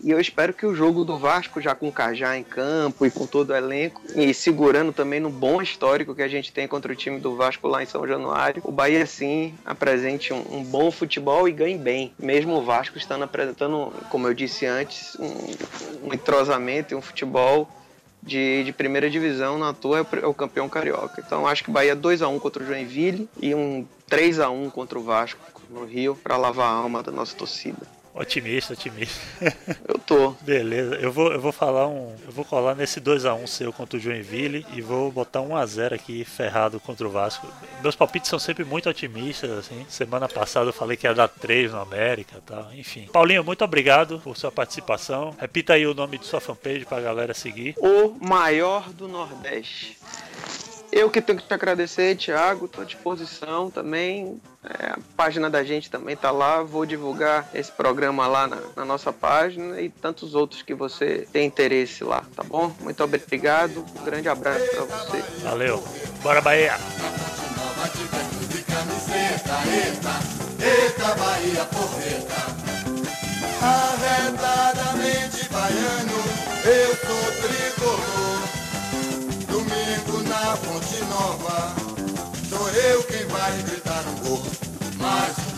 E 0.00 0.10
eu 0.10 0.20
espero 0.20 0.52
que 0.52 0.64
o 0.64 0.74
jogo 0.74 1.04
do 1.04 1.18
Vasco, 1.18 1.60
já 1.60 1.74
com 1.74 1.88
o 1.88 1.92
Cajá 1.92 2.36
em 2.36 2.44
campo 2.44 3.04
e 3.04 3.10
com 3.10 3.26
todo 3.26 3.50
o 3.50 3.56
elenco, 3.56 4.00
e 4.14 4.32
segurando 4.32 4.92
também 4.92 5.18
no 5.18 5.30
bom 5.30 5.60
histórico 5.60 6.14
que 6.14 6.22
a 6.22 6.28
gente 6.28 6.52
tem 6.52 6.68
contra 6.68 6.92
o 6.92 6.96
time 6.96 7.18
do 7.18 7.34
Vasco 7.34 7.66
lá 7.66 7.82
em 7.82 7.86
São 7.86 8.06
Januário, 8.06 8.62
o 8.64 8.70
Bahia 8.70 9.04
sim 9.06 9.54
apresente 9.64 10.32
um, 10.32 10.58
um 10.58 10.62
bom 10.62 10.90
futebol 10.90 11.48
e 11.48 11.52
ganhe 11.52 11.76
bem. 11.76 12.12
Mesmo 12.18 12.54
o 12.54 12.64
Vasco 12.64 12.96
estando 12.96 13.24
apresentando, 13.24 13.92
como 14.08 14.28
eu 14.28 14.34
disse 14.34 14.66
antes, 14.66 15.16
um, 15.16 16.08
um 16.08 16.14
entrosamento 16.14 16.94
e 16.94 16.96
um 16.96 17.02
futebol 17.02 17.68
de, 18.22 18.64
de, 18.64 18.72
primeira 18.72 19.08
divisão 19.08 19.58
na 19.58 19.72
toa 19.72 20.06
é 20.22 20.26
o 20.26 20.34
campeão 20.34 20.68
carioca. 20.68 21.22
Então 21.24 21.46
acho 21.46 21.64
que 21.64 21.70
Bahia 21.70 21.96
2 21.96 22.22
a 22.22 22.28
1 22.28 22.38
contra 22.38 22.62
o 22.62 22.66
Joinville 22.66 23.28
e 23.40 23.54
um 23.54 23.86
3 24.06 24.40
a 24.40 24.50
1 24.50 24.70
contra 24.70 24.98
o 24.98 25.02
Vasco 25.02 25.40
no 25.70 25.84
Rio 25.84 26.14
para 26.22 26.36
lavar 26.36 26.68
a 26.68 26.76
alma 26.76 27.02
da 27.02 27.10
nossa 27.12 27.36
torcida. 27.36 27.97
Otimista, 28.18 28.72
otimista. 28.72 29.20
Eu 29.86 29.96
tô. 29.98 30.30
Beleza, 30.40 30.96
eu 30.96 31.12
vou, 31.12 31.32
eu 31.32 31.40
vou 31.40 31.52
falar 31.52 31.86
um. 31.86 32.12
Eu 32.26 32.32
vou 32.32 32.44
colar 32.44 32.74
nesse 32.74 33.00
2x1 33.00 33.46
seu 33.46 33.72
contra 33.72 33.96
o 33.96 34.00
Joinville 34.00 34.66
e 34.74 34.80
vou 34.80 35.12
botar 35.12 35.40
1x0 35.40 35.94
aqui 35.94 36.24
ferrado 36.24 36.80
contra 36.80 37.06
o 37.06 37.10
Vasco. 37.10 37.46
Meus 37.80 37.94
palpites 37.94 38.28
são 38.28 38.38
sempre 38.38 38.64
muito 38.64 38.88
otimistas, 38.90 39.50
assim. 39.52 39.86
Semana 39.88 40.28
passada 40.28 40.68
eu 40.68 40.72
falei 40.72 40.96
que 40.96 41.06
ia 41.06 41.14
dar 41.14 41.28
3 41.28 41.70
no 41.70 41.80
América 41.80 42.38
e 42.38 42.40
tal. 42.40 42.74
Enfim. 42.74 43.08
Paulinho, 43.12 43.44
muito 43.44 43.64
obrigado 43.64 44.18
por 44.18 44.36
sua 44.36 44.50
participação. 44.50 45.36
Repita 45.38 45.74
aí 45.74 45.86
o 45.86 45.94
nome 45.94 46.18
de 46.18 46.26
sua 46.26 46.40
fanpage 46.40 46.84
pra 46.84 47.00
galera 47.00 47.32
seguir. 47.32 47.76
O 47.78 48.16
maior 48.20 48.90
do 48.90 49.06
Nordeste. 49.06 49.96
Eu 50.90 51.10
que 51.10 51.20
tenho 51.20 51.38
que 51.38 51.46
te 51.46 51.52
agradecer, 51.52 52.16
Thiago, 52.16 52.64
estou 52.64 52.82
à 52.82 52.86
disposição 52.86 53.70
também. 53.70 54.40
É, 54.64 54.92
a 54.92 54.98
página 55.16 55.50
da 55.50 55.62
gente 55.62 55.90
também 55.90 56.14
está 56.14 56.30
lá. 56.30 56.62
Vou 56.62 56.86
divulgar 56.86 57.48
esse 57.54 57.70
programa 57.70 58.26
lá 58.26 58.46
na, 58.46 58.58
na, 58.74 58.84
nossa 58.84 59.12
página 59.12 59.80
e 59.80 59.90
tantos 59.90 60.34
outros 60.34 60.62
que 60.62 60.74
você 60.74 61.28
tem 61.32 61.46
interesse 61.46 62.02
lá, 62.04 62.24
tá 62.34 62.42
bom? 62.42 62.74
Muito 62.80 63.04
obrigado, 63.04 63.84
um 64.00 64.04
grande 64.04 64.28
abraço 64.28 64.66
para 64.70 64.84
você. 64.84 65.22
Valeu, 65.42 65.84
bora 66.22 66.40
Bahia! 66.40 66.74
Eita, 70.60 71.14
Bahia 71.14 71.64
porreta 71.66 72.58
Arretadamente 73.62 75.48
baiano, 75.50 76.22
eu 76.64 76.96
sou 76.96 77.32
tricolor 77.42 78.37
Ponte 80.64 81.04
Nova. 81.04 81.74
Sou 82.48 82.68
eu 82.70 83.02
quem 83.04 83.26
vai 83.26 83.62
gritar 83.62 84.02
no 84.04 84.28
gol. 84.28 84.42
Mas 84.98 85.57